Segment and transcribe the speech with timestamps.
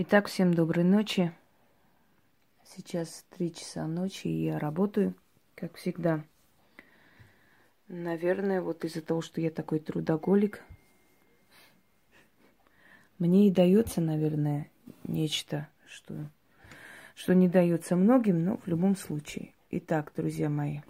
[0.00, 1.32] Итак, всем доброй ночи.
[2.62, 5.12] Сейчас три часа ночи, и я работаю,
[5.56, 6.22] как всегда.
[7.88, 10.62] Наверное, вот из-за того, что я такой трудоголик,
[13.18, 14.70] мне и дается, наверное,
[15.02, 16.30] нечто, что,
[17.16, 19.52] что не дается многим, но в любом случае.
[19.72, 20.82] Итак, друзья мои,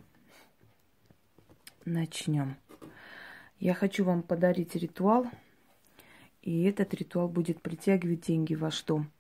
[1.87, 2.59] начнем.
[3.59, 5.27] Я хочу вам подарить ритуал–
[6.49, 9.11] и этот ритуал будет притягивать деньги в ваш дом.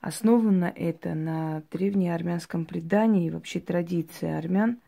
[0.00, 4.78] Основано это на древнеармянском предании и вообще традиции армян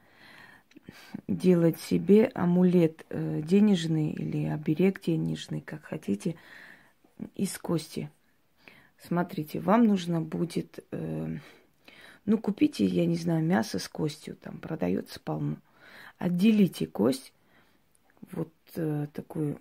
[1.29, 6.37] делать себе амулет э, денежный или оберег денежный, как хотите,
[7.37, 8.11] из кости.
[8.99, 11.37] Смотрите, вам нужно будет, э,
[12.25, 15.57] ну, купите, я не знаю, мясо с костью, там продается полно.
[16.19, 17.33] Отделите кость,
[18.33, 19.59] вот э, такую,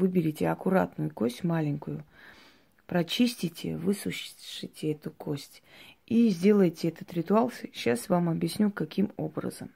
[0.00, 2.04] выберите аккуратную кость, маленькую,
[2.86, 5.62] прочистите, высушите эту кость
[6.06, 7.52] и сделайте этот ритуал.
[7.72, 9.70] Сейчас вам объясню, каким образом.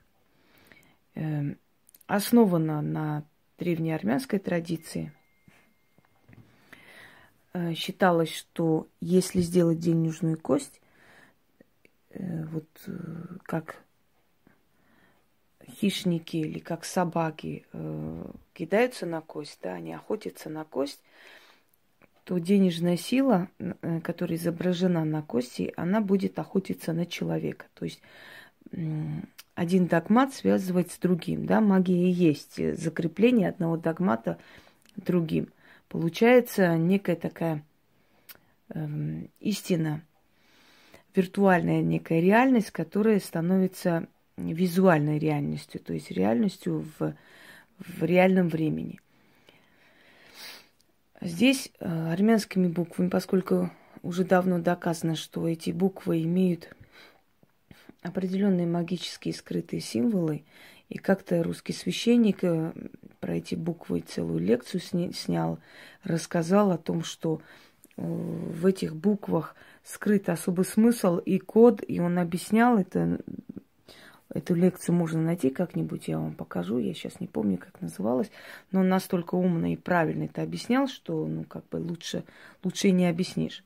[1.14, 1.54] Э,
[2.06, 3.24] основано на
[3.58, 5.12] древнеармянской традиции.
[7.52, 10.80] Э, считалось, что если сделать денежную кость,
[12.10, 12.92] э, вот э,
[13.44, 13.84] как
[15.68, 21.00] хищники или как собаки э, кидаются на кость, да, они охотятся на кость,
[22.24, 27.66] то денежная сила, э, которая изображена на кости, она будет охотиться на человека.
[27.74, 28.00] То есть
[28.72, 28.78] э,
[29.54, 34.38] один догмат связывает с другим, да, магия есть закрепление одного догмата
[34.96, 35.48] другим.
[35.88, 37.62] Получается некая такая
[38.70, 38.86] э,
[39.40, 40.02] истина,
[41.14, 47.14] виртуальная некая реальность, которая становится визуальной реальностью, то есть реальностью в,
[47.78, 49.00] в реальном времени.
[51.20, 53.70] Здесь э, армянскими буквами, поскольку
[54.02, 56.74] уже давно доказано, что эти буквы имеют
[58.02, 60.44] определенные магические скрытые символы,
[60.90, 62.72] и как-то русский священник э,
[63.20, 64.80] про эти буквы целую лекцию
[65.12, 65.58] снял,
[66.02, 67.40] рассказал о том, что
[67.96, 73.20] э, в этих буквах скрыт особый смысл и код, и он объяснял это
[74.34, 76.78] Эту лекцию можно найти как-нибудь, я вам покажу.
[76.78, 78.32] Я сейчас не помню, как называлась.
[78.72, 82.24] Но настолько умно и правильно это объяснял, что, ну, как бы лучше,
[82.64, 83.64] лучше и не объяснишь.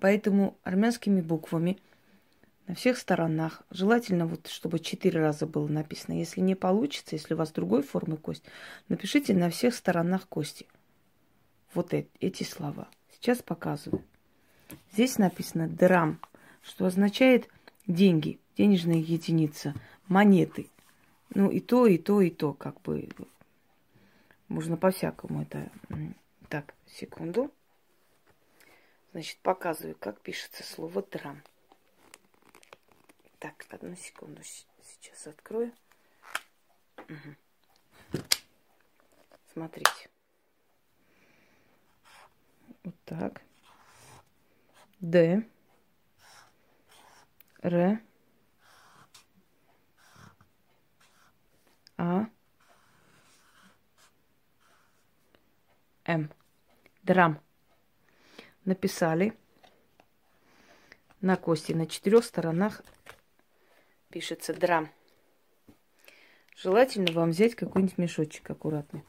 [0.00, 1.76] Поэтому армянскими буквами
[2.66, 6.14] на всех сторонах, желательно вот, чтобы четыре раза было написано.
[6.14, 8.44] Если не получится, если у вас другой формы кость,
[8.88, 10.66] напишите на всех сторонах кости.
[11.74, 12.88] Вот эти слова.
[13.12, 14.02] Сейчас показываю.
[14.92, 16.18] Здесь написано драм,
[16.62, 17.48] что означает
[17.86, 19.72] деньги– денежная единица,
[20.08, 20.68] монеты.
[21.30, 23.08] Ну и то, и то, и то, как бы.
[24.48, 25.70] Можно по-всякому это.
[26.48, 27.52] Так, секунду.
[29.12, 31.40] Значит, показываю, как пишется слово драм.
[33.38, 34.42] Так, одну секунду.
[34.42, 35.72] Сейчас открою.
[36.96, 38.22] Угу.
[39.52, 40.10] Смотрите.
[42.82, 43.42] Вот так.
[45.00, 45.46] Д.
[47.62, 48.00] Р.
[51.98, 52.26] А.
[56.04, 56.30] М.
[57.02, 57.40] Драм.
[58.64, 59.34] Написали
[61.20, 61.72] на кости.
[61.72, 62.82] На четырех сторонах
[64.10, 64.88] пишется драм.
[66.56, 69.02] Желательно вам взять какой-нибудь мешочек аккуратный.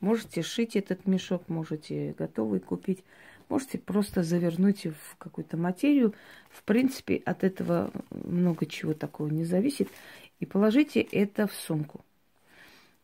[0.00, 3.04] Можете шить этот мешок, можете готовый купить,
[3.48, 6.14] можете просто завернуть в какую-то материю.
[6.48, 9.88] В принципе, от этого много чего такого не зависит
[10.40, 12.04] и положите это в сумку.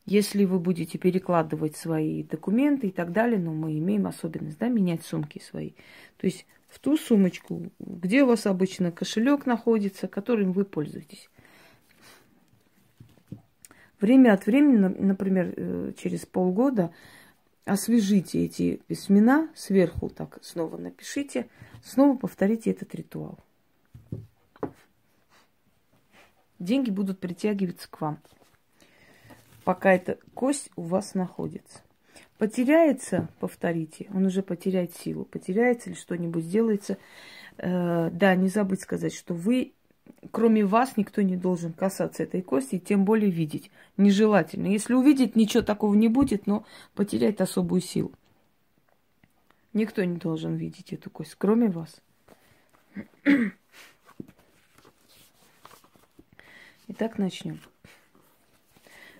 [0.07, 5.03] Если вы будете перекладывать свои документы и так далее, но мы имеем особенность, да, менять
[5.05, 5.73] сумки свои.
[6.17, 11.29] То есть в ту сумочку, где у вас обычно кошелек находится, которым вы пользуетесь.
[14.01, 16.93] Время от времени, например, э, через полгода,
[17.65, 21.49] освежите эти письмена сверху, так снова напишите,
[21.83, 23.41] снова повторите этот ритуал
[26.59, 28.19] деньги будут притягиваться к вам,
[29.65, 31.81] пока эта кость у вас находится.
[32.39, 35.25] Потеряется, повторите, он уже потеряет силу.
[35.25, 36.99] Потеряется или что-нибудь сделается.
[37.57, 39.73] Э, да, не забыть сказать, что вы,
[40.31, 43.71] кроме вас, никто не должен касаться этой кости, и тем более видеть.
[43.97, 44.67] Нежелательно.
[44.67, 48.13] Если увидеть, ничего такого не будет, но потеряет особую силу.
[49.73, 52.03] Никто не должен видеть эту кость, кроме вас.
[56.99, 57.61] Итак, начнем.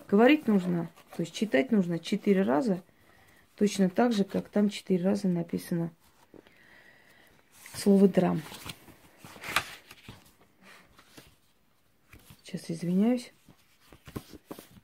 [0.07, 2.81] Говорить нужно, то есть читать нужно четыре раза,
[3.53, 5.91] точно так же, как там четыре раза написано
[7.75, 8.41] слово драм.
[12.41, 13.31] Сейчас извиняюсь.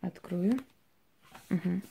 [0.02, 0.60] Открою.
[1.50, 1.82] Угу.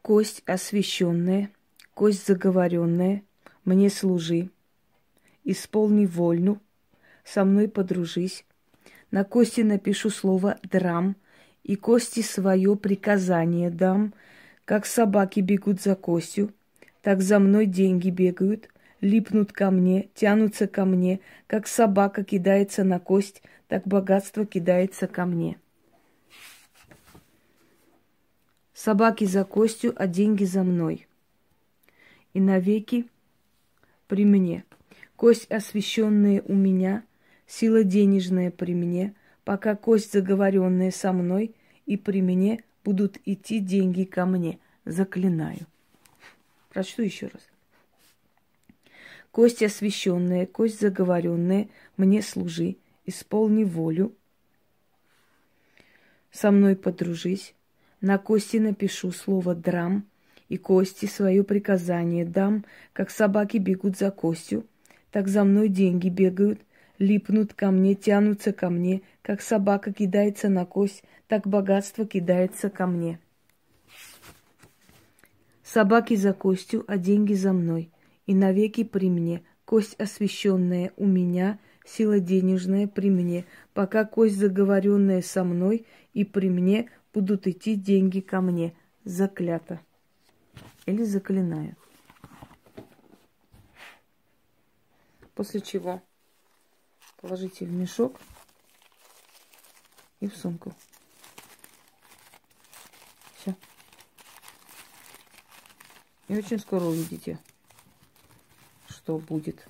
[0.00, 1.50] Кость освященная,
[1.92, 3.22] кость заговоренная,
[3.66, 4.48] мне служи,
[5.44, 6.60] исполни вольну,
[7.24, 8.44] со мной подружись.
[9.10, 11.16] На кости напишу слово «драм»,
[11.62, 14.14] и кости свое приказание дам,
[14.64, 16.52] как собаки бегут за костью,
[17.02, 18.68] так за мной деньги бегают,
[19.00, 25.24] липнут ко мне, тянутся ко мне, как собака кидается на кость, так богатство кидается ко
[25.24, 25.56] мне.
[28.74, 31.06] Собаки за костью, а деньги за мной.
[32.34, 33.06] И навеки
[34.08, 34.64] при мне.
[35.22, 37.04] Кость освященная у меня,
[37.46, 39.14] сила денежная при мне,
[39.44, 41.54] пока кость заговоренная со мной,
[41.86, 44.58] и при мне будут идти деньги ко мне.
[44.84, 45.60] Заклинаю.
[46.70, 47.42] Прочту еще раз.
[49.30, 54.16] Кость освященная, кость заговоренная, мне служи, исполни волю,
[56.32, 57.54] со мной подружись,
[58.00, 60.04] на кости напишу слово «драм»,
[60.48, 64.66] и кости свое приказание дам, как собаки бегут за костью,
[65.12, 66.60] так за мной деньги бегают,
[66.98, 72.86] липнут ко мне, тянутся ко мне, как собака кидается на кость, так богатство кидается ко
[72.86, 73.20] мне.
[75.62, 77.90] Собаки за костью, а деньги за мной—
[78.26, 83.44] и навеки при мне, кость освященная у меня, сила денежная при мне,
[83.74, 88.74] пока кость заговоренная со мной и при мне будут идти деньги ко мне.
[89.04, 89.80] Заклято.
[90.86, 91.76] Или заклинаю.
[95.34, 96.02] После чего
[97.16, 98.20] положите в мешок
[100.20, 100.74] и в сумку.
[103.36, 103.54] Все.
[106.28, 107.38] И очень скоро увидите
[109.02, 109.66] что будет.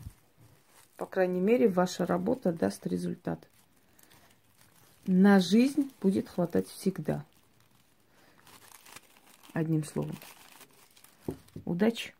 [0.96, 3.48] По крайней мере, ваша работа даст результат.
[5.06, 7.24] На жизнь будет хватать всегда.
[9.54, 10.16] Одним словом.
[11.64, 12.14] Удачи!